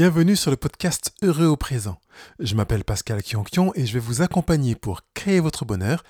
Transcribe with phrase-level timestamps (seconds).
[0.00, 1.98] Bienvenue sur le podcast Heureux au présent.
[2.38, 6.02] Je m'appelle Pascal Kionkion et je vais vous accompagner pour créer votre bonheur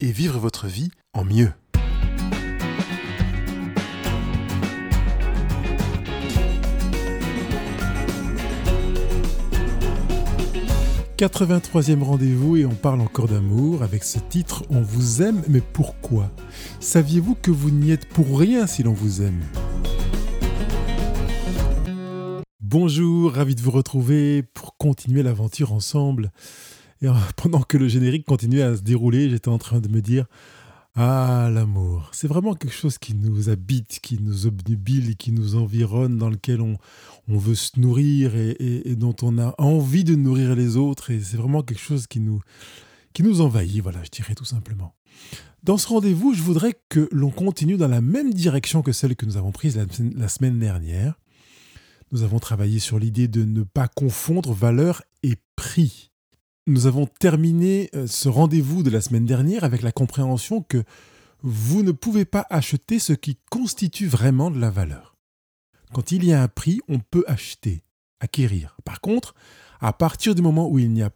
[0.00, 1.52] et vivre votre vie en mieux.
[11.16, 16.28] «83e rendez-vous et on parle encore d'amour avec ce titre On vous aime mais pourquoi?
[16.80, 19.44] Saviez-vous que vous n'y êtes pour rien si l'on vous aime?
[22.70, 26.30] Bonjour, ravi de vous retrouver pour continuer l'aventure ensemble.
[27.00, 30.02] Et euh, pendant que le générique continuait à se dérouler, j'étais en train de me
[30.02, 30.26] dire
[30.94, 36.18] Ah, l'amour, c'est vraiment quelque chose qui nous habite, qui nous obnubile, qui nous environne,
[36.18, 36.76] dans lequel on,
[37.26, 41.10] veut se nourrir et, dont on a envie de nourrir les autres.
[41.10, 42.42] Et c'est vraiment quelque chose qui nous,
[43.14, 44.94] qui nous envahit, voilà, je dirais tout simplement.
[45.62, 49.24] Dans ce rendez-vous, je voudrais que l'on continue dans la même direction que celle que
[49.24, 51.18] nous avons prise la semaine dernière
[52.12, 56.10] nous avons travaillé sur l'idée de ne pas confondre valeur et prix.
[56.66, 60.84] Nous avons terminé euh, ce rendez-vous de la semaine dernière avec la compréhension que
[61.42, 65.16] vous ne pouvez pas acheter ce qui constitue vraiment de la valeur.
[65.92, 67.84] Quand il y a un prix, on peut acheter,
[68.20, 68.76] acquérir.
[68.84, 69.34] Par contre,
[69.80, 71.10] à partir du moment où il n'y a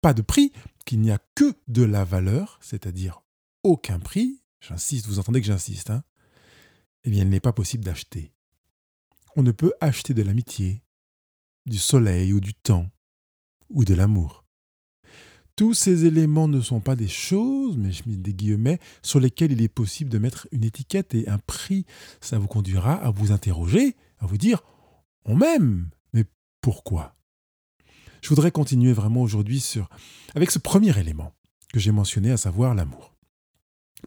[0.00, 0.52] pas de prix,
[0.84, 3.22] qu'il n'y a que de la valeur, c'est-à-dire
[3.64, 6.04] aucun prix, j'insiste, vous entendez que j'insiste, hein,
[7.04, 8.32] eh bien il n'est pas possible d'acheter
[9.36, 10.82] on ne peut acheter de l'amitié,
[11.66, 12.88] du soleil ou du temps,
[13.68, 14.44] ou de l'amour.
[15.56, 19.52] Tous ces éléments ne sont pas des choses, mais je mets des guillemets, sur lesquels
[19.52, 21.86] il est possible de mettre une étiquette et un prix.
[22.20, 24.62] Ça vous conduira à vous interroger, à vous dire
[25.24, 26.24] on m'aime, mais
[26.60, 27.16] pourquoi?
[28.22, 29.88] Je voudrais continuer vraiment aujourd'hui sur
[30.34, 31.32] avec ce premier élément
[31.72, 33.14] que j'ai mentionné, à savoir l'amour.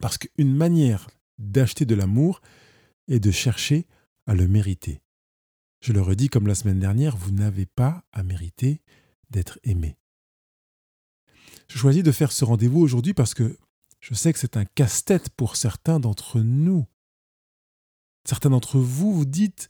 [0.02, 1.08] Parce qu'une manière
[1.38, 2.42] d'acheter de l'amour
[3.08, 3.86] est de chercher
[4.28, 5.02] à le mériter.
[5.82, 8.82] Je le redis comme la semaine dernière, vous n'avez pas à mériter
[9.30, 9.98] d'être aimé.
[11.68, 13.58] Je choisis de faire ce rendez-vous aujourd'hui parce que
[14.00, 16.86] je sais que c'est un casse-tête pour certains d'entre nous.
[18.26, 19.70] Certains d'entre vous vous dites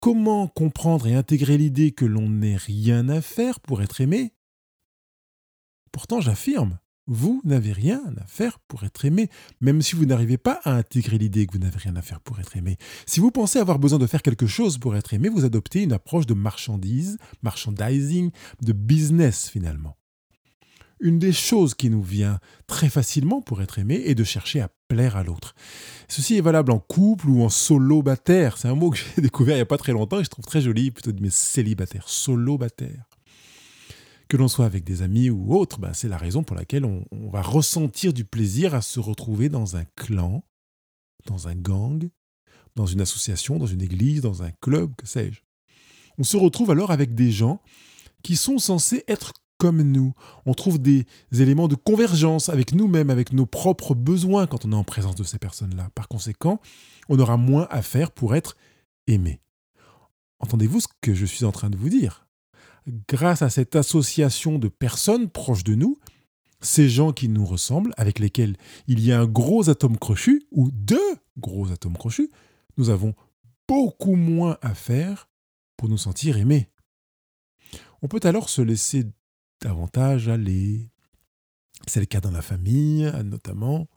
[0.00, 4.34] comment comprendre et intégrer l'idée que l'on n'ait rien à faire pour être aimé?
[5.90, 9.28] Pourtant, j'affirme, vous n'avez rien à faire pour être aimé,
[9.60, 12.38] même si vous n'arrivez pas à intégrer l'idée que vous n'avez rien à faire pour
[12.40, 12.76] être aimé.
[13.06, 15.92] Si vous pensez avoir besoin de faire quelque chose pour être aimé, vous adoptez une
[15.92, 18.30] approche de marchandise, merchandising,
[18.62, 19.96] de business finalement.
[21.00, 24.70] Une des choses qui nous vient très facilement pour être aimé est de chercher à
[24.86, 25.56] plaire à l'autre.
[26.06, 28.56] Ceci est valable en couple ou en solo-bataire.
[28.56, 30.44] C'est un mot que j'ai découvert il n'y a pas très longtemps et je trouve
[30.44, 32.08] très joli, plutôt de mes célibataires.
[32.08, 33.11] Solo-bataire
[34.32, 37.04] que l'on soit avec des amis ou autres, ben, c'est la raison pour laquelle on,
[37.28, 40.42] va ressentir du plaisir à se retrouver dans un clan,
[41.26, 42.08] dans un gang,
[42.74, 45.42] dans une association, dans une église, dans un club, que sais-je.
[46.16, 47.60] On se retrouve alors avec des gens
[48.22, 50.14] qui sont censés être comme nous.
[50.46, 54.76] On trouve des éléments de convergence avec nous-mêmes, avec nos propres besoins quand on est
[54.76, 55.90] en présence de ces personnes-là.
[55.94, 56.58] Par conséquent,
[57.10, 58.56] on aura moins à faire pour être
[59.06, 59.42] aimé.
[60.38, 62.26] Entendez-vous ce que je suis en train de vous dire?
[63.08, 65.98] Grâce à cette association de personnes proches de nous,
[66.60, 68.56] ces gens qui nous ressemblent, avec lesquels
[68.86, 72.30] il y a un gros atome crochu, ou deux gros atomes crochus,
[72.76, 73.14] nous avons
[73.68, 75.28] beaucoup moins à faire
[75.76, 76.68] pour nous sentir aimés.
[78.02, 79.06] On peut alors se laisser
[79.60, 80.90] davantage aller.
[81.86, 83.88] C'est le cas dans la famille, notamment,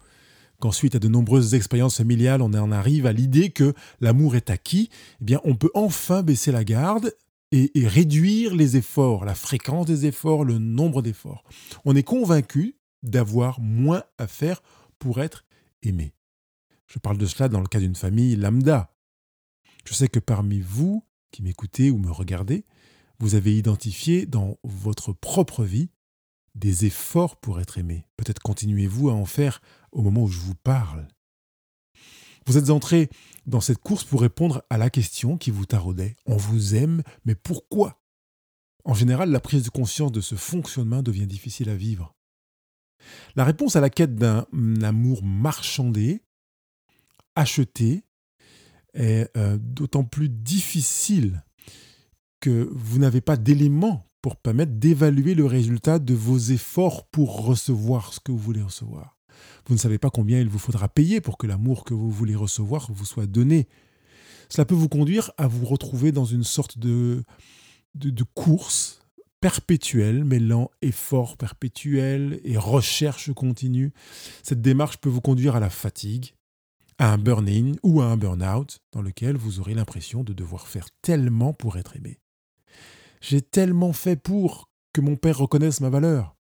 [0.59, 4.89] qu'ensuite, à de nombreuses expériences familiales, on en arrive à l'idée que l'amour est acquis,
[5.21, 7.13] eh bien, on peut enfin baisser la garde
[7.51, 11.43] et, réduire les efforts, la fréquence des efforts, le nombre d'efforts.
[11.85, 14.61] On est convaincu d'avoir moins à faire
[14.99, 15.45] pour être
[15.83, 16.13] aimé.
[16.87, 18.93] Je parle de cela dans le cas d'une famille lambda.
[19.85, 22.65] Je sais que parmi vous qui m'écoutez ou me regardez,
[23.19, 25.89] vous avez identifié dans votre propre vie
[26.55, 28.07] des efforts pour être aimé.
[28.17, 29.61] Peut-être continuez-vous à en faire
[29.91, 31.07] au moment où je vous parle.
[32.47, 33.09] Vous êtes entré
[33.47, 36.15] dans cette course pour répondre à la question qui vous taraudait.
[36.25, 38.01] On vous aime, mais pourquoi?
[38.83, 42.15] En général, la prise de conscience de ce fonctionnement devient difficile à vivre.
[43.35, 44.45] La réponse à la quête d'un
[44.83, 46.21] amour marchandé,
[47.35, 48.03] acheté,
[48.93, 51.43] est euh, d'autant plus difficile
[52.39, 58.13] que vous n'avez pas d'éléments pour permettre d'évaluer le résultat de vos efforts pour recevoir
[58.13, 59.14] ce que vous voulez recevoir.
[59.67, 62.35] Vous ne savez pas combien il vous faudra payer pour que l'amour que vous voulez
[62.35, 63.67] recevoir vous soit donné.
[64.49, 67.23] Cela peut vous conduire à vous retrouver dans une sorte de,
[67.95, 69.01] de, course
[69.41, 73.91] perpétuelle, mêlant effort perpétuel et recherche continue.
[74.43, 76.35] Cette démarche peut vous conduire à la fatigue,
[76.99, 80.87] à un burn-in ou à un burn-out, dans lequel vous aurez l'impression de devoir faire
[81.01, 82.19] tellement pour être aimé.
[83.21, 86.34] J'ai tellement fait pour que mon père reconnaisse ma valeur.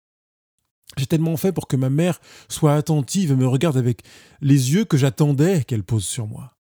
[0.97, 4.03] J'ai tellement fait pour que ma mère soit attentive et me regarde avec
[4.41, 6.57] les yeux que j'attendais qu'elle pose sur moi.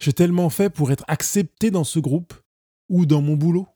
[0.00, 2.34] J'ai tellement fait pour être accepté dans ce groupe
[2.88, 3.68] ou dans mon boulot.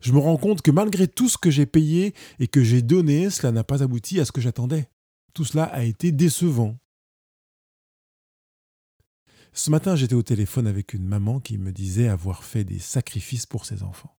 [0.00, 3.30] Je me rends compte que malgré tout ce que j'ai payé et que j'ai donné,
[3.30, 4.88] cela n'a pas abouti à ce que j'attendais.
[5.34, 6.78] Tout cela a été décevant.
[9.52, 13.46] Ce matin, j'étais au téléphone avec une maman qui me disait avoir fait des sacrifices
[13.46, 14.16] pour ses enfants.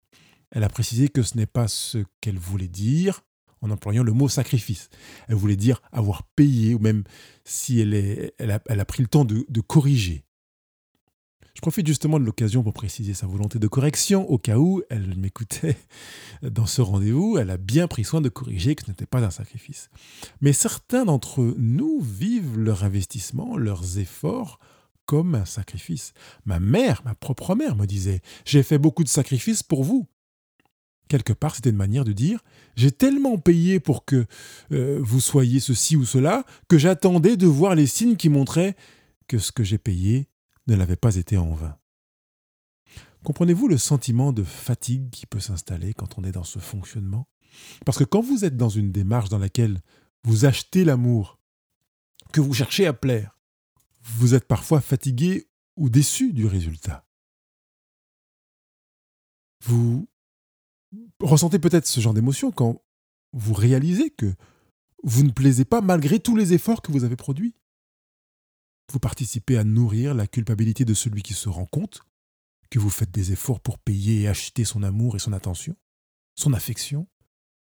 [0.51, 3.21] Elle a précisé que ce n'est pas ce qu'elle voulait dire
[3.65, 4.89] en employant le mot sacrifice.
[5.27, 7.03] Elle voulait dire avoir payé, ou même
[7.43, 10.23] si elle, est, elle, a, pris le temps de, de corriger.
[11.55, 15.15] Je profite justement de l'occasion pour préciser sa volonté de correction au cas où elle
[15.17, 15.77] m'écoutait
[16.41, 17.37] dans ce rendez-vous.
[17.37, 19.89] Elle a bien pris soin de corriger que ce n'était pas un sacrifice.
[20.41, 24.59] Mais certains d'entre nous vivent leur investissement, leurs efforts
[25.05, 26.13] comme un sacrifice.
[26.45, 30.07] Ma mère, ma propre mère, me disait J'ai fait beaucoup de sacrifices pour vous.
[31.07, 32.39] Quelque part, c'était une manière de dire
[32.75, 34.25] J'ai tellement payé pour que
[34.71, 38.75] euh, vous soyez ceci ou cela que j'attendais de voir les signes qui montraient
[39.27, 40.29] que ce que j'ai payé
[40.67, 41.77] ne l'avait pas été en vain.
[43.23, 47.27] Comprenez-vous le sentiment de fatigue qui peut s'installer quand on est dans ce fonctionnement?
[47.85, 49.81] Parce que quand vous êtes dans une démarche dans laquelle
[50.23, 51.39] vous achetez l'amour,
[52.33, 53.39] que vous cherchez à plaire,
[54.01, 57.07] vous êtes parfois fatigué ou déçu du résultat.
[59.63, 60.07] Vous
[61.19, 62.81] ressentez peut-être ce genre d'émotion quand
[63.33, 64.33] vous réalisez que
[65.03, 67.53] vous ne plaisez pas malgré tous les efforts que vous avez produits.
[68.91, 72.01] Vous participez à nourrir la culpabilité de celui qui se rend compte
[72.69, 75.75] que vous faites des efforts pour payer et acheter son amour et son attention,
[76.35, 77.07] son affection,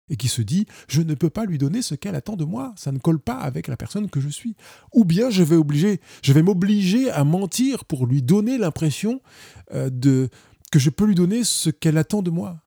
[0.08, 2.75] et qui se dit je ne peux pas lui donner ce qu'elle attend de moi,
[2.76, 4.56] ça ne colle pas avec la personne que je suis.
[4.93, 9.20] Ou bien je vais obliger, je vais m'obliger à mentir pour lui donner l'impression
[9.73, 10.28] euh, de
[10.70, 12.62] que je peux lui donner ce qu'elle attend de moi.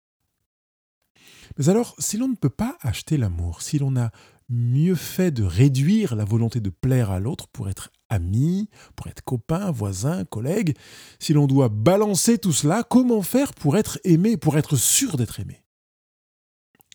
[1.58, 4.12] Mais alors, si l'on ne peut pas acheter l'amour, si l'on a
[4.50, 9.24] mieux fait de réduire la volonté de plaire à l'autre pour être ami, pour être
[9.24, 10.78] copain, voisin, collègue,
[11.20, 15.40] si l'on doit balancer tout cela, comment faire pour être aimé, pour être sûr d'être
[15.40, 15.64] aimé?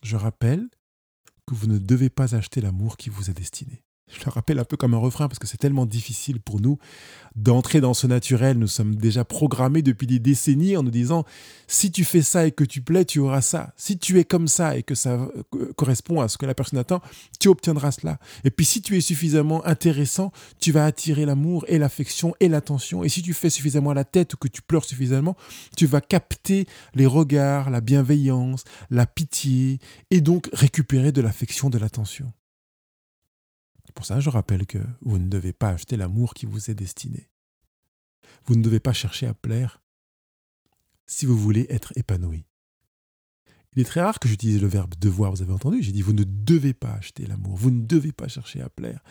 [0.03, 0.69] Je rappelle
[1.47, 3.83] que vous ne devez pas acheter l'amour qui vous est destiné.
[4.13, 6.79] Je le rappelle un peu comme un refrain parce que c'est tellement difficile pour nous
[7.37, 8.59] d'entrer dans ce naturel.
[8.59, 11.25] Nous sommes déjà programmés depuis des décennies en nous disant
[11.69, 13.73] si tu fais ça et que tu plais, tu auras ça.
[13.77, 15.29] Si tu es comme ça et que ça
[15.77, 17.01] correspond à ce que la personne attend,
[17.39, 18.19] tu obtiendras cela.
[18.45, 23.05] Et puis si tu es suffisamment intéressant, tu vas attirer l'amour et l'affection et l'attention.
[23.05, 25.37] Et si tu fais suffisamment la tête ou que tu pleures suffisamment,
[25.77, 29.79] tu vas capter les regards, la bienveillance, la pitié
[30.11, 32.33] et donc récupérer de l'affection, de l'attention.
[34.01, 37.29] Pour ça, je rappelle que vous ne devez pas acheter l'amour qui vous est destiné.
[38.47, 39.83] Vous ne devez pas chercher à plaire
[41.07, 42.47] si vous voulez être épanoui.
[43.75, 46.15] Il est très rare que j'utilise le verbe devoir, vous avez entendu J'ai dit vous
[46.15, 49.05] ne devez pas acheter l'amour, vous ne devez pas chercher à plaire.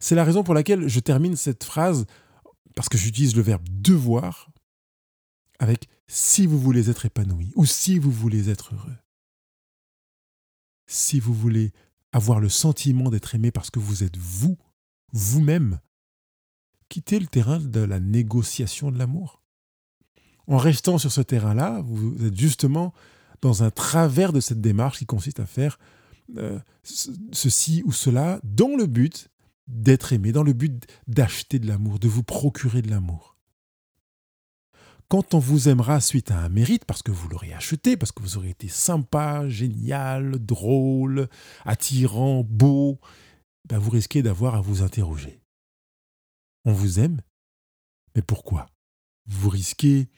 [0.00, 2.06] C'est la raison pour laquelle je termine cette phrase,
[2.74, 4.50] parce que j'utilise le verbe devoir
[5.58, 8.96] avec si vous voulez être épanoui ou si vous voulez être heureux.
[10.86, 11.74] Si vous voulez
[12.12, 14.58] avoir le sentiment d'être aimé parce que vous êtes vous,
[15.12, 15.80] vous-même,
[16.88, 19.42] quittez le terrain de la négociation de l'amour.
[20.46, 22.92] En restant sur ce terrain-là, vous êtes justement
[23.40, 25.78] dans un travers de cette démarche qui consiste à faire
[26.36, 26.58] euh,
[27.32, 29.28] ceci ou cela dans le but
[29.68, 33.29] d'être aimé, dans le but d'acheter de l'amour, de vous procurer de l'amour
[35.10, 38.22] quand on vous aimera suite à un mérite, parce que vous l'aurez acheté, parce que
[38.22, 41.28] vous aurez été sympa, génial, drôle,
[41.64, 43.00] attirant, beau,
[43.68, 45.42] ben vous risquez d'avoir à vous interroger.
[46.64, 47.20] On vous aime,
[48.14, 48.70] mais pourquoi?
[49.26, 50.08] Vous risquez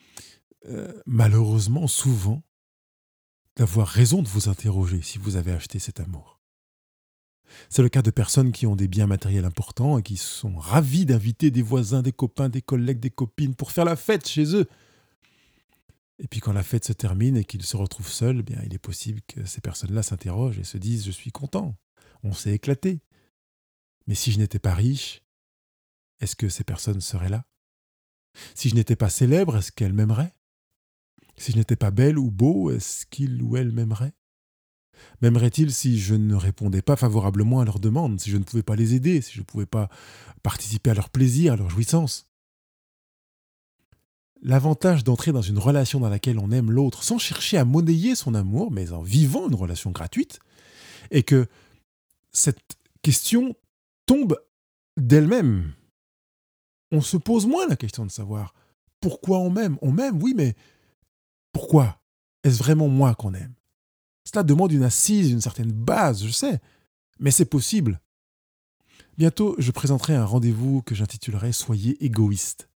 [0.67, 2.43] euh, malheureusement souvent
[3.55, 6.32] d'avoir raison de vous interroger si vous avez acheté cet amour.
[7.69, 11.05] C'est le cas de personnes qui ont des biens matériels importants et qui sont ravis
[11.05, 14.67] d'inviter des voisins, des copains, des collègues, des copines pour faire la fête chez eux.
[16.19, 18.73] Et puis quand la fête se termine et qu'ils se retrouvent seuls, eh bien, il
[18.73, 21.75] est possible que ces personnes-là s'interrogent et se disent⁇ Je suis content,
[22.23, 22.93] on s'est éclaté⁇
[24.07, 25.23] Mais si je n'étais pas riche,
[26.19, 27.45] est-ce que ces personnes seraient là?
[28.55, 30.33] Si je n'étais pas célèbre, est-ce qu'elles m'aimeraient?
[31.37, 34.13] Si je n'étais pas belle ou beau, est-ce qu'ils ou elles m'aimeraient?
[35.21, 38.75] M'aimeraient-ils si je ne répondais pas favorablement à leurs demandes, si je ne pouvais pas
[38.75, 39.89] les aider, si je ne pouvais pas
[40.41, 42.27] participer à leur plaisir, à leur jouissance?
[44.41, 48.35] L'avantage d'entrer dans une relation dans laquelle on aime l'autre sans chercher à monnayer son
[48.35, 50.39] amour, mais en vivant une relation gratuite,
[51.11, 51.47] est que
[52.31, 52.59] cette
[53.01, 53.55] question
[54.05, 54.37] tombe
[54.97, 55.71] d'elle-même.
[56.91, 58.53] On se pose moins la question de savoir
[58.99, 59.77] pourquoi on m'aime.
[59.81, 60.55] On m'aime, oui, mais
[61.53, 62.01] pourquoi?
[62.43, 63.53] Est-ce vraiment moi qu'on aime?
[64.23, 66.59] Cela demande une assise, une certaine base, je sais,
[67.19, 67.99] mais c'est possible.
[69.17, 72.69] Bientôt, je présenterai un rendez-vous que j'intitulerai Soyez égoïste.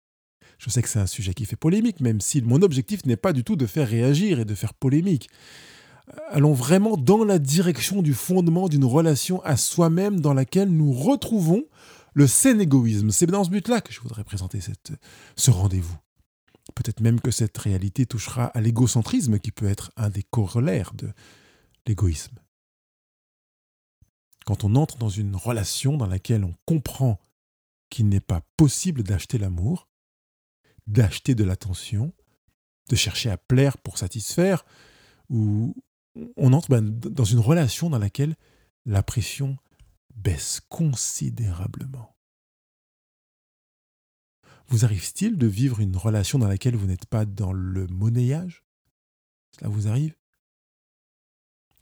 [0.59, 3.33] Je sais que c'est un sujet qui fait polémique, même si mon objectif n'est pas
[3.33, 5.29] du tout de faire réagir et de faire polémique.
[6.31, 11.65] Allons vraiment dans la direction du fondement d'une relation à soi-même dans laquelle nous retrouvons
[12.15, 13.11] le sain égoïsme.
[13.11, 14.61] C'est dans ce but-là que je voudrais présenter
[15.37, 15.97] ce rendez-vous.
[16.75, 21.13] Peut-être même que cette réalité touchera à l'égocentrisme qui peut être un des corollaires de
[21.87, 22.39] l'égoïsme.
[24.47, 27.21] Quand on entre dans une relation dans laquelle on comprend
[27.91, 29.89] qu'il n'est pas possible d'acheter l'amour,
[30.87, 32.13] d'acheter de l'attention,
[32.89, 34.65] de chercher à plaire pour satisfaire,
[35.31, 35.75] ou
[36.37, 38.37] on entre ben, dans une relation dans laquelle
[38.85, 39.57] la pression
[40.15, 42.14] baisse considérablement.
[44.75, 48.65] Vous arrive-t-il de vivre une relation dans laquelle vous n'êtes pas dans le monnayage?
[49.57, 50.17] Cela vous arrive?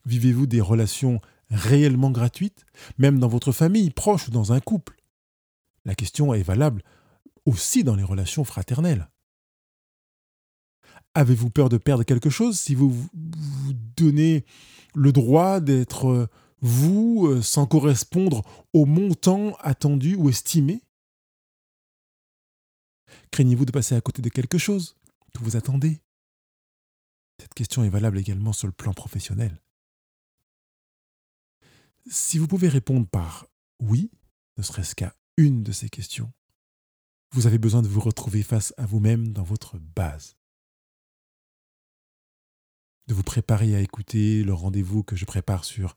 [0.05, 1.19] Vivez-vous des relations
[1.49, 2.67] réellement gratuites,
[2.99, 4.95] même dans votre famille, proche ou dans un couple?
[5.87, 6.83] La question est valable
[7.47, 9.09] aussi dans les relations fraternelles.
[11.15, 14.45] Avez-vous peur de perdre quelque chose si vous vous donnez
[14.95, 16.29] le droit d'être
[16.61, 18.43] vous euh, sans correspondre
[18.75, 20.83] au montant attendu ou estimé?
[23.31, 24.97] Craignez-vous de passer à côté de quelque chose
[25.35, 26.01] que vous attendez?
[27.41, 29.61] Cette question est valable également sur le plan professionnel.
[32.11, 33.47] Si vous pouvez répondre par
[33.81, 34.11] oui,
[34.57, 36.33] ne serait-ce qu'à une de ces questions,
[37.33, 40.37] vous avez besoin de vous retrouver face à vous-même dans votre base.
[43.07, 45.97] De vous préparer à écouter le rendez-vous que je prépare sur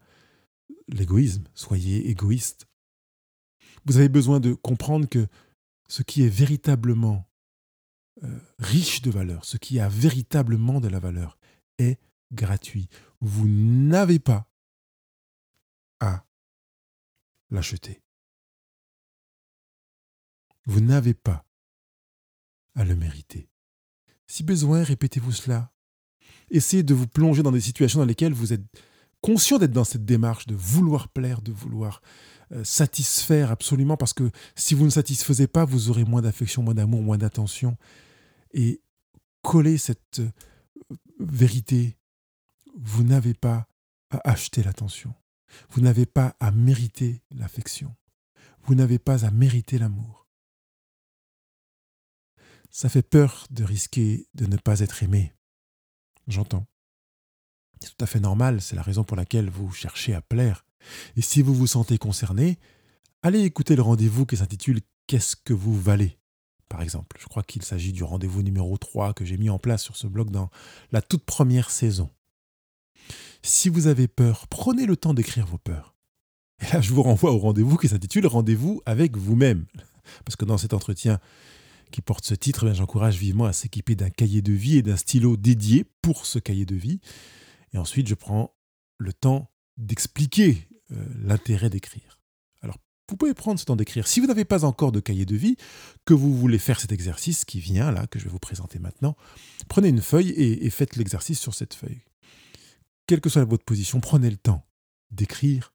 [0.88, 1.44] l'égoïsme.
[1.54, 2.68] Soyez égoïste.
[3.86, 5.28] Vous avez besoin de comprendre que
[5.88, 7.30] ce qui est véritablement
[8.24, 11.38] euh, riche de valeur, ce qui a véritablement de la valeur,
[11.78, 12.00] est
[12.32, 12.88] gratuit.
[13.22, 14.48] Vous n'avez pas
[16.00, 16.26] à
[17.50, 18.02] l'acheter.
[20.66, 21.46] Vous n'avez pas
[22.76, 23.50] à le mériter.
[24.28, 25.72] Si besoin, répétez-vous cela.
[26.50, 28.66] Essayez de vous plonger dans des situations dans lesquelles vous êtes
[29.22, 32.02] conscient d'être dans cette démarche de vouloir plaire, de vouloir
[32.64, 37.02] satisfaire absolument, parce que si vous ne satisfaisez pas, vous aurez moins d'affection, moins d'amour,
[37.02, 37.78] moins d'attention.
[38.54, 38.82] Et
[39.42, 40.32] coller cette euh,
[41.20, 41.98] vérité,
[42.76, 43.68] vous n'avez pas
[44.10, 45.14] à acheter l'attention.
[45.70, 47.96] Vous n'avez pas à mériter l'affection.
[48.64, 50.28] Vous n'avez pas à mériter l'amour.
[52.70, 55.34] Ça fait peur de risquer de ne pas être aimé.
[56.28, 56.66] J'entends.
[57.82, 60.65] C'est tout à fait normal, c'est la raison pour laquelle vous cherchez à plaire.
[61.16, 62.58] Et si vous vous sentez concerné,
[63.24, 66.18] allez écouter le rendez-vous qui s'intitule Qu'est-ce que vous valez?
[66.70, 67.18] Par exemple.
[67.20, 70.08] Je crois qu'il s'agit du rendez-vous numéro 3 que j'ai mis en place sur ce
[70.08, 70.50] blog dans
[70.92, 72.10] la toute première saison.
[73.44, 75.96] Si vous avez peur, prenez le temps d'écrire vos peurs.
[76.60, 79.66] Et là, je vous renvoie au rendez-vous qui s'intitule Rendez-vous avec vous-même.
[80.26, 81.20] Parce que dans cet entretien,
[81.92, 84.98] qui porte ce titre, eh j'encourage vivement à s'équiper d'un cahier de vie et d'un
[84.98, 87.00] stylo dédié pour ce cahier de vie.
[87.74, 88.56] Et ensuite, je prends
[88.98, 92.20] le temps d'expliquer euh, l'intérêt d'écrire.
[92.62, 92.78] Alors,
[93.10, 94.08] vous pouvez prendre ce temps d'écrire.
[94.08, 95.58] Si vous n'avez pas encore de cahier de vie,
[96.06, 99.16] que vous voulez faire cet exercice qui vient là, que je vais vous présenter maintenant,
[99.68, 102.02] prenez une feuille et, et faites l'exercice sur cette feuille.
[103.08, 104.66] Quelle que soit votre position, prenez le temps
[105.12, 105.74] d'écrire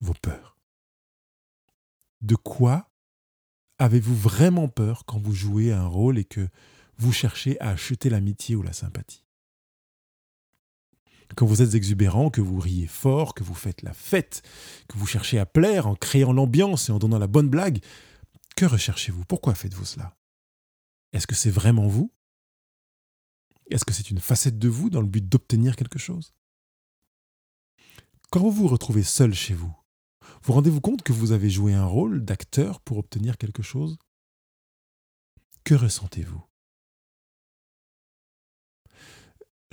[0.00, 0.58] vos peurs.
[2.20, 2.90] De quoi
[3.78, 6.48] Avez-vous vraiment peur quand vous jouez un rôle et que
[6.96, 9.25] vous cherchez à acheter l'amitié ou la sympathie?
[11.36, 14.42] Quand vous êtes exubérant, que vous riez fort, que vous faites la fête,
[14.88, 17.84] que vous cherchez à plaire en créant l'ambiance et en donnant la bonne blague,
[18.56, 19.26] que recherchez-vous?
[19.26, 20.16] Pourquoi faites-vous cela?
[21.12, 22.10] Est-ce que c'est vraiment vous?
[23.70, 26.34] Est-ce que c'est une facette de vous dans le but d'obtenir quelque chose?
[28.30, 29.74] Quand vous vous retrouvez seul chez vous,
[30.42, 33.98] vous rendez-vous compte que vous avez joué un rôle d'acteur pour obtenir quelque chose?
[35.64, 36.42] Que ressentez-vous?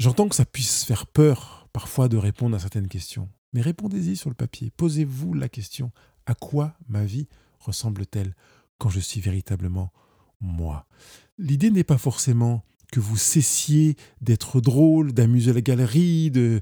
[0.03, 4.29] J'entends que ça puisse faire peur parfois de répondre à certaines questions, mais répondez-y sur
[4.29, 4.69] le papier.
[4.75, 5.93] Posez-vous la question
[6.25, 8.35] à quoi ma vie ressemble-t-elle
[8.79, 9.93] quand je suis véritablement
[10.41, 10.87] moi?
[11.37, 16.59] L'idée n'est pas forcément que vous cessiez d'être drôle, d'amuser la galerie, de,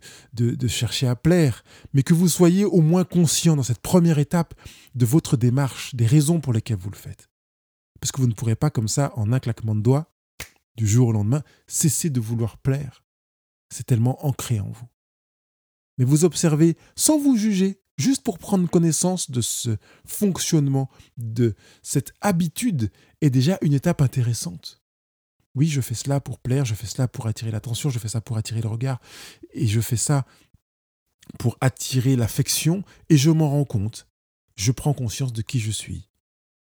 [0.67, 1.63] chercher à plaire,
[1.95, 4.53] mais que vous soyez au moins conscient dans cette première étape
[4.93, 7.27] de votre démarche, des raisons pour lesquelles vous le faites.
[8.01, 10.13] Parce que vous ne pourrez pas comme ça, en un claquement de doigts,
[10.77, 13.01] du jour au lendemain, cesser de vouloir plaire.
[13.71, 14.87] C'est tellement ancré en vous.
[15.97, 22.13] Mais vous observez sans vous juger, juste pour prendre connaissance de ce fonctionnement, de cette
[22.21, 24.81] habitude, est déjà une étape intéressante.
[25.55, 28.21] Oui, je fais cela pour plaire, je fais cela pour attirer l'attention, je fais ça
[28.21, 29.01] pour attirer le regard,
[29.53, 30.25] et je fais ça
[31.39, 34.07] pour attirer l'affection, et je m'en rends compte.
[34.55, 36.09] Je prends conscience de qui je suis.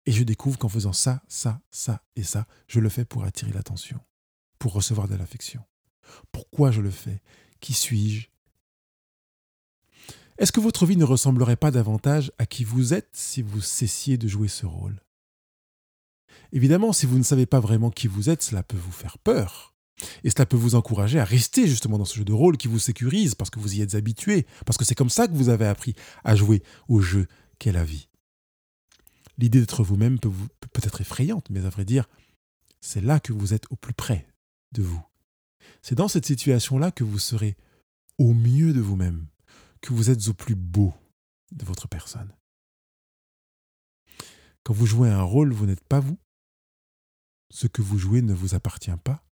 [0.05, 3.53] Et je découvre qu'en faisant ça, ça, ça et ça, je le fais pour attirer
[3.53, 4.01] l'attention,
[4.59, 5.63] pour recevoir de l'affection.
[6.31, 7.21] Pourquoi je le fais?
[7.61, 8.29] Qui suis-je?
[10.39, 14.19] Est-ce que votre vie ne ressemblerait pas davantage à qui vous êtes si vous cessiez
[14.19, 15.01] de jouer ce rôle?
[16.53, 19.75] Évidemment, si vous ne savez pas vraiment qui vous êtes, cela peut vous faire peur.
[20.25, 22.79] Et cela peut vous encourager à rester justement dans ce jeu de rôle qui vous
[22.79, 25.67] sécurise parce que vous y êtes habitué, parce que c'est comme ça que vous avez
[25.67, 25.95] appris
[26.25, 27.27] à jouer au jeu
[27.59, 28.09] qu'est la vie.
[29.39, 30.31] L'idée d'être vous-même peut,
[30.73, 32.09] peut être effrayante, mais à vrai dire,
[32.81, 34.27] c'est là que vous êtes au plus près
[34.73, 35.03] de vous.
[35.83, 37.57] C'est dans cette situation-là que vous serez
[38.19, 39.27] au mieux de vous-même,
[39.81, 40.93] que vous êtes au plus beau
[41.53, 42.33] de votre personne.
[44.65, 46.19] Quand vous jouez un rôle, vous n'êtes pas vous,
[47.51, 49.25] ce que vous jouez ne vous appartient pas.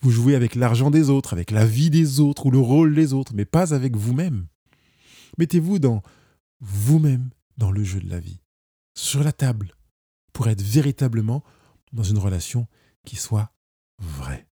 [0.00, 3.12] Vous jouez avec l'argent des autres, avec la vie des autres ou le rôle des
[3.12, 4.46] autres, mais pas avec vous-même.
[5.38, 6.02] Mettez-vous dans
[6.60, 8.40] vous-même dans le jeu de la vie,
[8.94, 9.74] sur la table,
[10.32, 11.42] pour être véritablement
[11.92, 12.66] dans une relation
[13.04, 13.52] qui soit
[13.98, 14.47] vraie.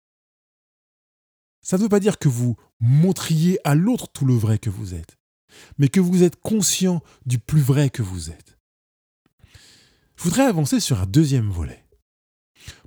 [1.65, 4.95] Ça ne veut pas dire que vous montriez à l'autre tout le vrai que vous
[4.95, 5.19] êtes,
[5.79, 8.59] mais que vous êtes conscient du plus vrai que vous êtes.
[10.17, 11.85] Je voudrais avancer sur un deuxième volet.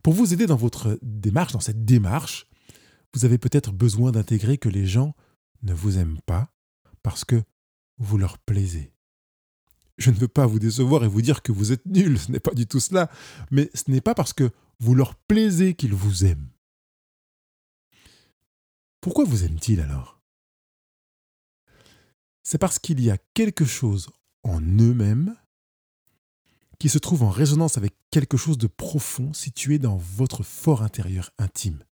[0.03, 2.47] Pour vous aider dans votre démarche, dans cette démarche,
[3.15, 5.15] vous avez peut-être besoin d'intégrer que les gens
[5.63, 6.53] ne vous aiment pas
[7.01, 7.41] parce que
[7.97, 8.93] vous leur plaisez.
[9.97, 12.39] Je ne veux pas vous décevoir et vous dire que vous êtes nul, ce n'est
[12.39, 13.09] pas du tout cela,
[13.49, 16.49] mais ce n'est pas parce que vous leur plaisez qu'ils vous aiment.
[19.07, 20.19] Pourquoi vous aiment-ils alors?
[22.43, 24.09] C'est parce qu'il y a quelque chose
[24.43, 25.33] en eux-mêmes
[26.77, 31.31] qui se trouve en résonance avec quelque chose de profond situé dans votre fort intérieur
[31.37, 31.85] intime.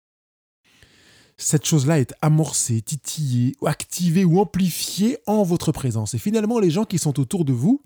[1.37, 6.15] Cette chose-là est amorcée, titillée, activée ou amplifiée en votre présence.
[6.15, 7.81] Et finalement, les gens qui sont autour de vous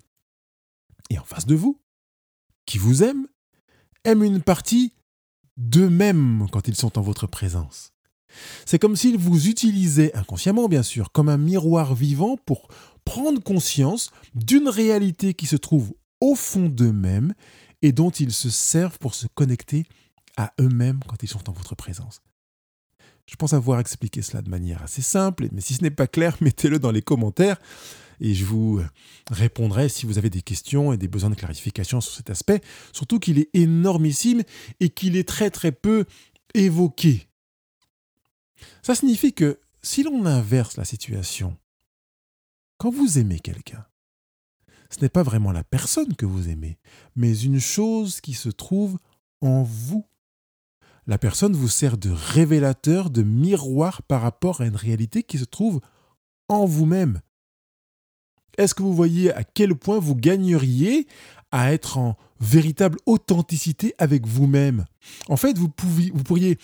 [1.11, 1.79] et en face de vous,
[2.65, 3.29] qui vous aiment,
[4.05, 4.95] aiment une partie
[5.59, 7.93] d'eux-mêmes quand ils sont en votre présence.
[8.67, 12.69] C'est comme s'ils vous utilisaient, inconsciemment bien sûr, comme un miroir vivant pour
[13.05, 17.35] prendre conscience d'une réalité qui se trouve au fond d'eux-mêmes
[17.83, 19.85] et dont ils se servent pour se connecter
[20.37, 22.21] à eux-mêmes quand ils sont en votre présence.
[23.27, 26.37] Je pense avoir expliqué cela de manière assez simple, mais si ce n'est pas clair,
[26.41, 27.59] mettez-le dans les commentaires
[28.21, 28.81] et je vous
[29.31, 32.61] répondrai si vous avez des questions et des besoins de clarification sur cet aspect,
[32.93, 34.43] surtout qu'il est énormissime
[34.81, 36.05] et qu'il est très très peu
[36.55, 37.28] évoqué.
[38.83, 41.57] Ça signifie que si l'on inverse la situation,
[42.79, 43.87] quand vous aimez quelqu'un,
[44.91, 46.79] ce n'est pas vraiment la personne que vous aimez,
[47.17, 48.99] mais une chose qui se trouve
[49.41, 50.07] en vous.
[51.07, 55.45] La personne vous sert de révélateur, de miroir par rapport à une réalité qui se
[55.45, 55.81] trouve
[56.49, 57.21] en vous-même.
[58.57, 61.07] Est-ce que vous voyez à quel point vous gagneriez
[61.51, 64.85] à être en véritable authenticité avec vous-même.
[65.29, 66.59] En fait, vous, vous pourriez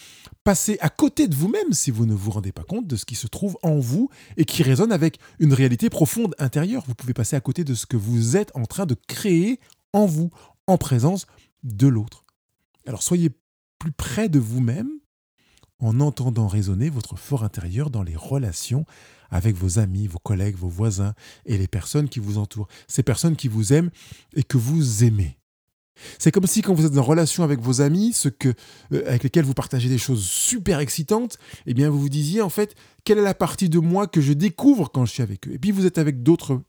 [0.44, 3.14] passer à côté de vous-même si vous ne vous rendez pas compte de ce qui
[3.14, 6.84] se trouve en vous et qui résonne avec une réalité profonde intérieure.
[6.86, 9.58] Vous pouvez passer à côté de ce que vous êtes en train de créer
[9.92, 10.30] en vous,
[10.66, 11.26] en présence
[11.62, 12.24] de l'autre.
[12.86, 13.30] Alors soyez
[13.78, 14.90] plus près de vous-même
[15.80, 18.86] en entendant résonner votre fort intérieur dans les relations
[19.30, 21.14] avec vos amis, vos collègues, vos voisins
[21.46, 23.90] et les personnes qui vous entourent, ces personnes qui vous aiment
[24.34, 25.38] et que vous aimez.
[26.18, 28.52] C'est comme si quand vous êtes en relation avec vos amis, euh,
[29.06, 32.74] avec lesquels vous partagez des choses super excitantes, eh bien vous vous disiez en fait
[33.04, 35.52] quelle est la partie de moi que je découvre quand je suis avec eux?
[35.52, 36.60] Et puis vous êtes avec d'autres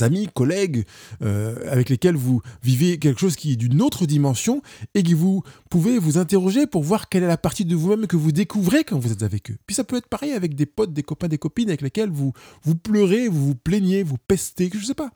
[0.00, 0.84] amis, collègues,
[1.22, 4.62] euh, avec lesquels vous vivez quelque chose qui est d'une autre dimension
[4.94, 8.16] et que vous pouvez vous interroger pour voir quelle est la partie de vous-même que
[8.16, 9.56] vous découvrez quand vous êtes avec eux.
[9.66, 12.32] Puis ça peut être pareil avec des potes, des copains, des copines avec lesquels vous
[12.62, 15.10] vous pleurez, vous vous plaignez, vous pestez, je ne sais pas.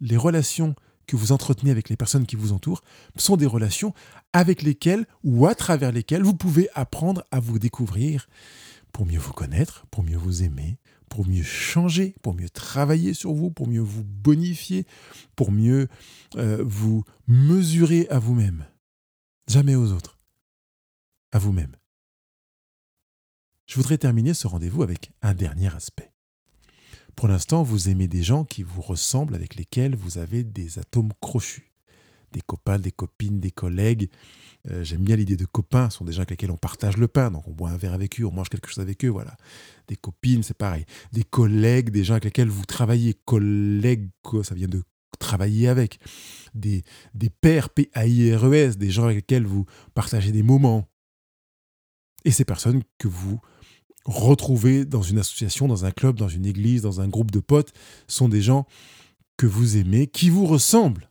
[0.00, 0.74] Les relations
[1.06, 2.82] que vous entretenez avec les personnes qui vous entourent
[3.16, 3.94] sont des relations
[4.32, 8.28] avec lesquelles ou à travers lesquelles vous pouvez apprendre à vous découvrir
[8.92, 10.78] pour mieux vous connaître, pour mieux vous aimer,
[11.08, 14.86] pour mieux changer, pour mieux travailler sur vous, pour mieux vous bonifier,
[15.36, 15.88] pour mieux
[16.36, 18.66] euh, vous mesurer à vous-même.
[19.48, 20.18] Jamais aux autres.
[21.32, 21.76] À vous-même.
[23.66, 26.12] Je voudrais terminer ce rendez-vous avec un dernier aspect.
[27.16, 31.12] Pour l'instant, vous aimez des gens qui vous ressemblent, avec lesquels vous avez des atomes
[31.20, 31.67] crochus.
[32.32, 34.10] Des copains, des copines, des collègues,
[34.70, 37.08] euh, j'aime bien l'idée de copains, ce sont des gens avec lesquels on partage le
[37.08, 39.36] pain, donc on boit un verre avec eux, on mange quelque chose avec eux, voilà.
[39.86, 40.84] Des copines, c'est pareil.
[41.12, 44.08] Des collègues, des gens avec lesquels vous travaillez, collègues,
[44.42, 44.82] ça vient de
[45.18, 45.98] travaillez avec,
[46.54, 50.88] des, des pairs P-A-I-R-E-S, des gens avec lesquels vous partagez des moments.
[52.24, 53.40] Et ces personnes que vous
[54.04, 57.72] retrouvez dans une association, dans un club, dans une église, dans un groupe de potes,
[58.06, 58.66] sont des gens
[59.36, 61.07] que vous aimez, qui vous ressemblent.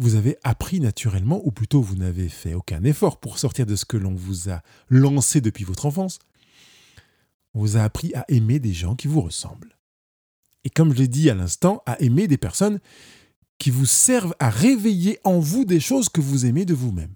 [0.00, 3.84] Vous avez appris naturellement, ou plutôt vous n'avez fait aucun effort pour sortir de ce
[3.84, 6.20] que l'on vous a lancé depuis votre enfance.
[7.52, 9.76] On vous a appris à aimer des gens qui vous ressemblent.
[10.64, 12.80] Et comme je l'ai dit à l'instant, à aimer des personnes
[13.58, 17.12] qui vous servent à réveiller en vous des choses que vous aimez de vous-même.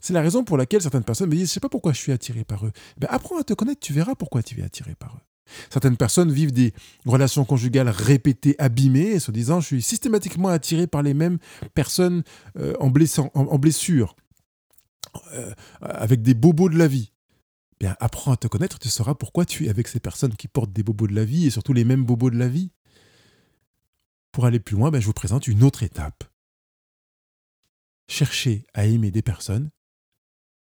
[0.00, 1.98] C'est la raison pour laquelle certaines personnes me disent, je ne sais pas pourquoi je
[1.98, 2.72] suis attiré par eux.
[2.98, 5.35] Ben, apprends à te connaître, tu verras pourquoi tu es attiré par eux.
[5.70, 6.72] Certaines personnes vivent des
[7.04, 11.38] relations conjugales répétées, abîmées, se disant, je suis systématiquement attiré par les mêmes
[11.74, 12.22] personnes
[12.58, 14.16] euh, en, blessure,
[15.32, 17.12] euh, avec des bobos de la vie.
[17.78, 20.72] Bien, apprends à te connaître, tu sauras pourquoi tu es avec ces personnes qui portent
[20.72, 22.70] des bobos de la vie, et surtout les mêmes bobos de la vie.
[24.32, 26.24] Pour aller plus loin, ben, je vous présente une autre étape.
[28.08, 29.70] Cherchez à aimer des personnes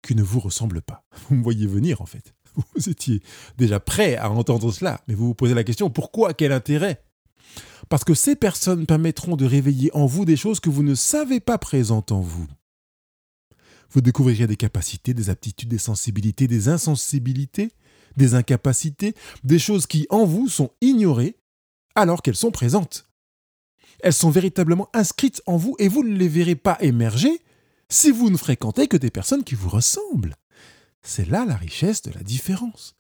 [0.01, 1.05] qui ne vous ressemble pas.
[1.29, 2.33] Vous me voyez venir en fait.
[2.75, 3.21] Vous étiez
[3.57, 7.03] déjà prêt à entendre cela, mais vous vous posez la question, pourquoi Quel intérêt?
[7.87, 11.39] Parce que ces personnes permettront de réveiller en vous des choses que vous ne savez
[11.39, 12.47] pas présentes en vous.
[13.91, 17.71] Vous découvrirez des capacités, des aptitudes, des sensibilités, des insensibilités,
[18.17, 21.37] des incapacités, des choses qui en vous sont ignorées
[21.95, 23.05] alors qu'elles sont présentes.
[24.01, 27.41] Elles sont véritablement inscrites en vous et vous ne les verrez pas émerger
[27.89, 30.35] si vous ne fréquentez que des personnes qui vous ressemblent.
[31.01, 32.95] C'est là la richesse de la différence.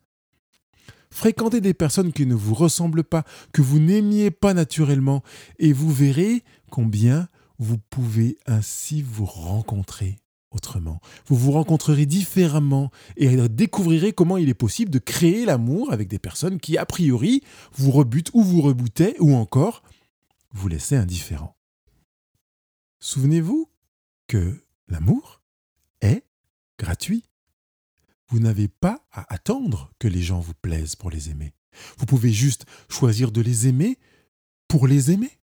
[1.11, 5.23] Fréquentez des personnes qui ne vous ressemblent pas, que vous n'aimiez pas naturellement,
[5.57, 10.17] et vous verrez combien vous pouvez ainsi vous rencontrer
[10.51, 10.99] autrement.
[11.27, 16.19] Vous vous rencontrerez différemment et découvrirez comment il est possible de créer l'amour avec des
[16.19, 17.41] personnes qui, a priori,
[17.73, 19.83] vous rebutent ou vous reboutaient ou encore
[20.51, 21.55] vous laissaient indifférent.
[22.99, 23.69] Souvenez-vous
[24.27, 25.43] que L'amour
[26.01, 26.23] est
[26.79, 27.23] gratuit.
[28.29, 31.53] Vous n'avez pas à attendre que les gens vous plaisent pour les aimer.
[31.97, 33.97] Vous pouvez juste choisir de les aimer
[34.67, 35.31] pour les aimer.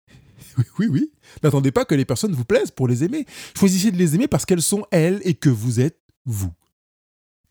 [0.56, 1.12] Oui, oui, oui.
[1.42, 3.26] N'attendez pas que les personnes vous plaisent pour les aimer.
[3.58, 6.52] Choisissez de les aimer parce qu'elles sont elles et que vous êtes vous.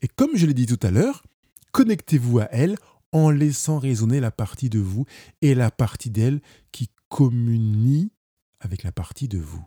[0.00, 1.22] Et comme je l'ai dit tout à l'heure,
[1.72, 2.76] connectez-vous à elles
[3.12, 5.04] en laissant résonner la partie de vous
[5.42, 6.40] et la partie d'elles
[6.72, 8.10] qui communie
[8.58, 9.64] avec la partie de vous.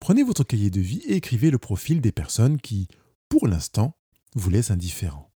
[0.00, 2.88] Prenez votre cahier de vie et écrivez le profil des personnes qui,
[3.28, 3.96] pour l'instant,
[4.34, 5.32] vous laissent indifférent.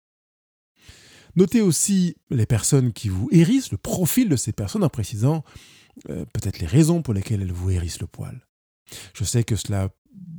[1.35, 5.43] Notez aussi les personnes qui vous hérissent, le profil de ces personnes en précisant
[6.09, 8.45] euh, peut-être les raisons pour lesquelles elles vous hérissent le poil.
[9.13, 9.89] Je sais que cela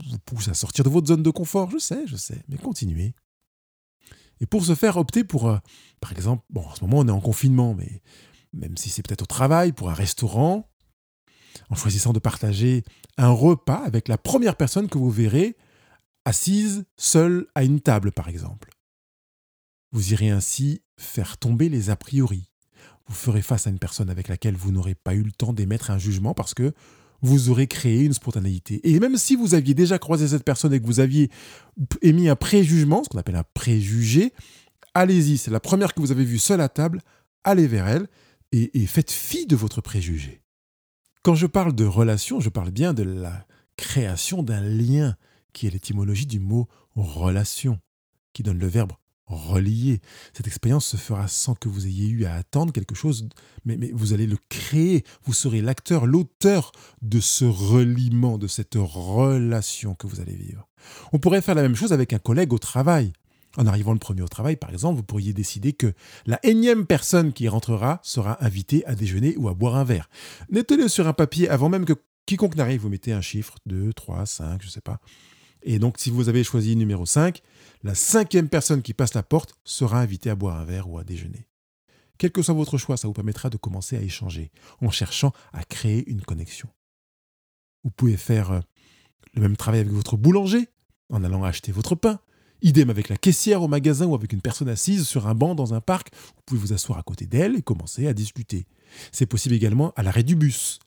[0.09, 3.15] vous pousse à sortir de votre zone de confort, je sais, je sais, mais continuez.
[4.41, 5.59] Et pour ce faire, optez pour, euh,
[6.01, 8.03] par exemple, en ce moment on est en confinement, mais
[8.53, 10.69] même si c'est peut-être au travail, pour un restaurant,
[11.69, 12.85] en choisissant de partager
[13.17, 15.57] un repas avec la première personne que vous verrez
[16.25, 18.71] assise seule à une table, par exemple.
[19.93, 22.51] Vous irez ainsi faire tomber les a priori.
[23.07, 25.91] Vous ferez face à une personne avec laquelle vous n'aurez pas eu le temps d'émettre
[25.91, 26.73] un jugement parce que
[27.23, 28.81] vous aurez créé une spontanéité.
[28.89, 31.31] Et même si vous aviez déjà croisé cette personne et que vous aviez
[32.03, 34.33] émis un préjugement, ce qu'on appelle un préjugé,
[34.95, 37.03] allez-y, c'est la première que vous avez vue seule à table,
[37.45, 38.09] allez vers elle
[38.53, 40.43] et, faites fi de votre préjugé.
[41.23, 45.17] Quand je parle de relation, je parle bien de la création d'un lien,
[45.53, 47.79] qui est l'étymologie du mot relation,
[48.33, 48.93] qui donne le verbe
[49.31, 50.01] relier.
[50.33, 53.29] Cette expérience se fera sans que vous ayez eu à attendre quelque chose,
[53.65, 55.05] mais, vous allez le créer.
[55.25, 60.69] Vous serez l'acteur, l'auteur de ce reliement, de cette relation que vous allez vivre.
[61.13, 63.13] On pourrait faire la même chose avec un collègue au travail.
[63.57, 65.93] En arrivant le premier au travail, par exemple, vous pourriez décider que
[66.25, 70.09] la énième personne qui rentrera sera invitée à déjeuner ou à boire un verre.
[70.51, 71.95] Notez-le sur un papier avant même que
[72.27, 75.01] quiconque n'arrive, vous mettez un chiffre, 2, 3, 5, je ne sais pas.
[75.63, 77.43] Et donc, si vous avez choisi numéro 5,
[77.83, 81.05] la cinquième personne qui passe la porte sera invitée à boire un verre ou à
[81.05, 81.47] déjeuner.
[82.19, 84.51] Quel que soit votre choix, ça vous permettra de commencer à échanger
[84.83, 86.69] en cherchant à créer une connexion.
[87.85, 88.61] Vous pouvez faire euh,
[89.35, 90.69] le même travail avec votre boulanger
[91.09, 92.21] en allant acheter votre pain,
[92.63, 95.73] Idem avec la caissière au magasin ou avec une personne assise sur un banc dans
[95.73, 96.11] un parc.
[96.15, 98.67] Vous pouvez vous asseoir à côté d'elle et commencer à discuter.
[99.13, 100.79] C'est possible également à l'arrêt du bus.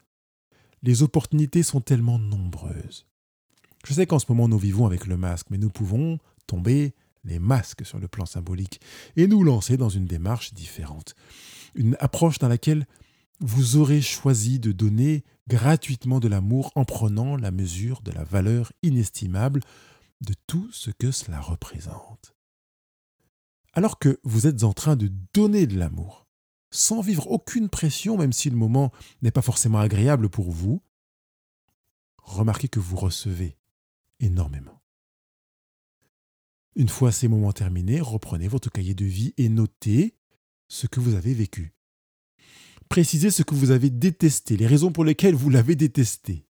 [0.84, 3.08] Les opportunités sont tellement nombreuses.
[3.86, 6.94] Je sais qu'en ce moment nous vivons avec le masque, mais nous pouvons tomber
[7.24, 8.82] les masques sur le plan symbolique
[9.16, 11.16] et nous lancer dans une démarche différente.
[11.76, 12.86] Une approche dans laquelle
[13.40, 18.72] vous aurez choisi de donner gratuitement de l'amour en prenant la mesure de la valeur
[18.84, 19.62] inestimable
[20.22, 22.36] de tout ce que cela représente.
[23.74, 26.28] Alors que vous êtes en train de donner de l'amour,
[26.72, 28.92] sans vivre aucune pression, même si le moment
[29.22, 30.82] n'est pas forcément agréable pour vous,
[32.24, 33.58] remarquez que vous recevez
[34.24, 34.82] énormément.
[36.76, 40.18] Une fois ces moments terminés, reprenez votre cahier de vie et notez
[40.68, 41.76] ce que vous avez vécu.
[42.90, 46.48] Précisez ce que vous avez détesté, les raisons pour lesquelles vous l'avez détesté.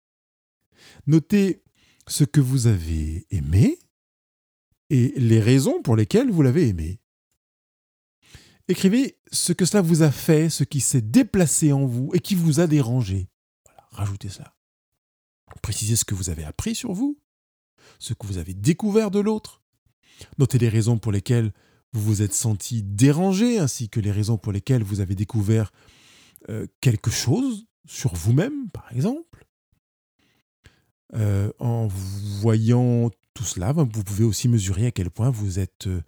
[1.05, 1.63] Notez
[2.07, 3.77] ce que vous avez aimé
[4.89, 6.99] et les raisons pour lesquelles vous l'avez aimé.
[8.67, 12.35] Écrivez ce que cela vous a fait, ce qui s'est déplacé en vous et qui
[12.35, 13.29] vous a dérangé.
[13.91, 14.55] rajoutez ça.
[15.61, 17.19] Précisez ce que vous avez appris sur vous,
[17.99, 19.61] ce que vous avez découvert de l'autre.
[20.37, 21.51] Notez les raisons pour lesquelles
[21.93, 25.71] vous vous êtes senti dérangé, ainsi que les raisons pour lesquelles vous avez découvert
[26.49, 29.45] euh, quelque chose sur vous-même, par exemple.
[31.13, 36.01] Euh, en voyant tout cela, vous pouvez aussi mesurer à quel point vous êtes euh,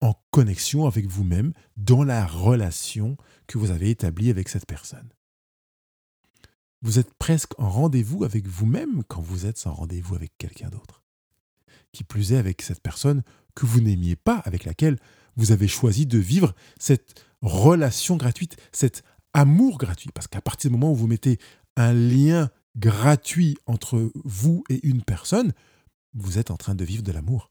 [0.00, 5.10] en connexion avec vous-même dans la relation que vous avez établie avec cette personne.
[6.82, 11.04] Vous êtes presque en rendez-vous avec vous-même quand vous êtes en rendez-vous avec quelqu'un d'autre.
[11.92, 13.22] Qui plus est avec cette personne
[13.54, 14.98] que vous n'aimiez pas, avec laquelle
[15.36, 20.10] vous avez choisi de vivre cette relation gratuite, cet amour gratuit.
[20.14, 21.38] Parce qu'à partir du moment où vous mettez
[21.76, 25.52] un lien gratuit entre vous et une personne,
[26.14, 27.50] vous êtes en train de vivre de l'amour.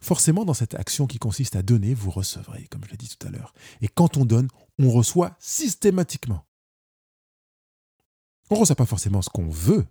[0.00, 3.26] Forcément, dans cette action qui consiste à donner, vous recevrez, comme je l'ai dit tout
[3.26, 3.54] à l'heure.
[3.80, 6.44] Et quand on donne, on reçoit systématiquement.
[8.50, 9.86] On ne reçoit pas forcément ce qu'on veut.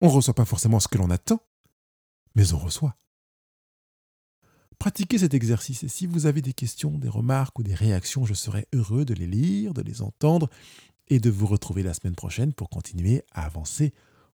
[0.00, 1.40] On ne reçoit pas forcément ce que l'on attend,
[2.38, 2.96] mais on reçoit.
[4.78, 8.34] Pratiquez cet exercice et si vous avez des questions, des remarques ou des réactions, je
[8.34, 10.48] serai heureux de les lire, de les entendre
[11.08, 13.92] et de vous retrouver la semaine prochaine pour continuer à avancer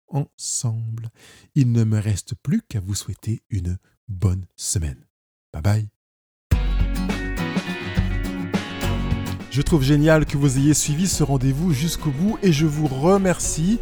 [0.09, 1.09] ensemble.
[1.55, 5.07] Il ne me reste plus qu'à vous souhaiter une bonne semaine.
[5.55, 5.89] Bye bye.
[9.51, 13.79] Je trouve génial que vous ayez suivi ce rendez-vous jusqu'au bout et je vous remercie.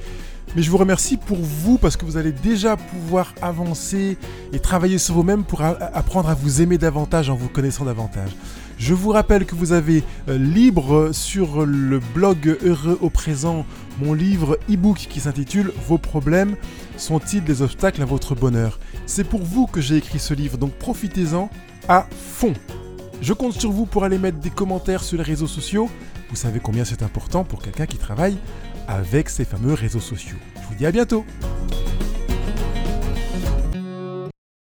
[0.55, 4.18] Mais je vous remercie pour vous parce que vous allez déjà pouvoir avancer
[4.52, 8.31] et travailler sur vous-même pour apprendre à vous aimer davantage en vous connaissant davantage.
[8.78, 13.64] Je vous rappelle que vous avez euh, libre sur le blog Heureux au présent
[14.00, 16.57] mon livre e-book qui s'intitule Vos problèmes
[16.96, 18.81] sont-ils des obstacles à votre bonheur?
[19.07, 21.48] C'est pour vous que j'ai écrit ce livre, donc profitez-en
[21.88, 22.55] à fond.
[23.20, 25.88] Je compte sur vous pour aller mettre des commentaires sur les réseaux sociaux.
[26.28, 28.37] Vous savez combien c'est important pour quelqu'un qui travaille
[28.88, 30.38] avec ces fameux réseaux sociaux.
[30.56, 31.24] Je vous dis à bientôt